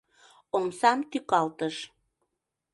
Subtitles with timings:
[0.57, 1.75] Омсам тӱкалтыш.